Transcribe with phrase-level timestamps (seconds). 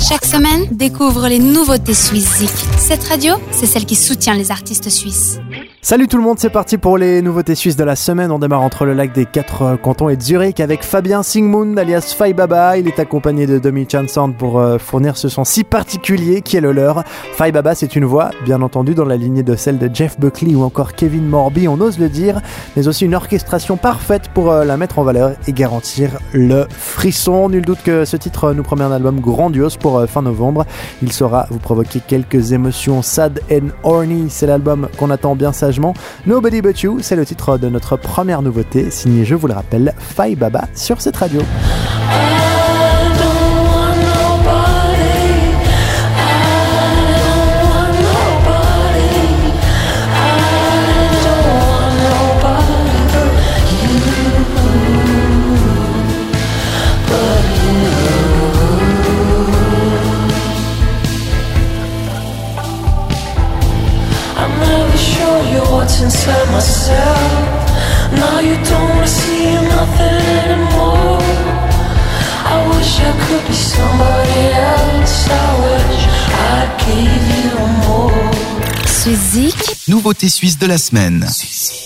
[0.00, 2.42] Chaque semaine, découvre les nouveautés suisses
[2.78, 5.38] Cette radio, c'est celle qui soutient les artistes suisses.
[5.82, 8.30] Salut tout le monde, c'est parti pour les nouveautés suisses de la semaine.
[8.30, 12.14] On démarre entre le lac des quatre euh, cantons et Zurich avec Fabien Singmund alias
[12.14, 12.76] Fai Baba.
[12.76, 16.60] Il est accompagné de Domi Chansand pour euh, fournir ce son si particulier qui est
[16.60, 17.02] le leur.
[17.32, 20.54] Fai Baba, c'est une voix, bien entendu, dans la lignée de celle de Jeff Buckley
[20.54, 22.42] ou encore Kevin Morby, on ose le dire,
[22.76, 27.48] mais aussi une orchestration parfaite pour euh, la mettre en valeur et garantir le frisson.
[27.48, 30.66] Nul doute que ce titre nous promet un album grandiose pour fin novembre.
[31.00, 34.26] Il saura vous provoquer quelques émotions sad and horny.
[34.28, 35.69] C'est l'album qu'on attend bien ça
[36.26, 39.94] Nobody But You, c'est le titre de notre première nouveauté, signé, je vous le rappelle,
[39.98, 41.40] Fai Baba sur cette radio.
[65.80, 67.32] What's inside myself.
[68.12, 71.24] Now you don't see nothing anymore.
[72.54, 74.09] I wish I could be somebody
[79.86, 81.24] Nouveauté suisse de la semaine.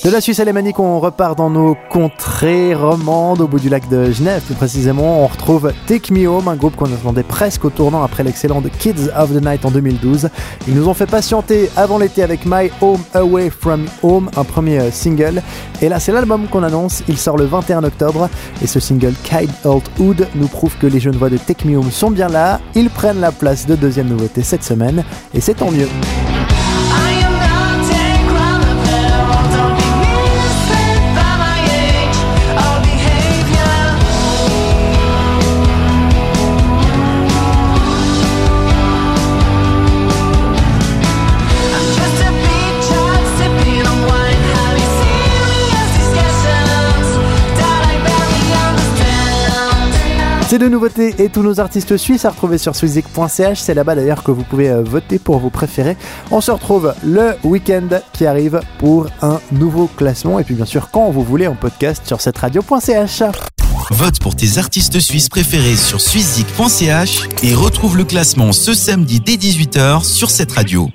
[0.03, 4.11] De la Suisse alémanique, on repart dans nos contrées romandes, au bout du lac de
[4.11, 5.23] Genève plus précisément.
[5.23, 9.11] On retrouve Take Me Home, un groupe qu'on attendait presque au tournant après l'excellent Kids
[9.15, 10.31] of the Night en 2012.
[10.69, 14.79] Ils nous ont fait patienter avant l'été avec My Home Away From Home, un premier
[14.79, 15.43] euh, single.
[15.83, 17.03] Et là, c'est l'album qu'on annonce.
[17.09, 18.31] Il sort le 21 octobre.
[18.63, 21.77] Et ce single, Kide Old Hood, nous prouve que les jeunes voix de Take Me
[21.77, 22.61] Home sont bien là.
[22.75, 25.05] Ils prennent la place de deuxième nouveauté cette semaine.
[25.35, 25.89] Et c'est tant mieux.
[50.55, 53.59] Ces deux nouveautés et tous nos artistes suisses à retrouver sur swizik.ch.
[53.59, 55.97] C'est là-bas d'ailleurs que vous pouvez euh, voter pour vos préférés.
[56.31, 60.39] On se retrouve le week-end qui arrive pour un nouveau classement.
[60.39, 63.25] Et puis bien sûr, quand vous voulez, en podcast sur cette radio.ch.
[63.91, 69.35] Vote pour tes artistes suisses préférés sur swizik.ch et retrouve le classement ce samedi dès
[69.35, 70.89] 18h sur cette radio.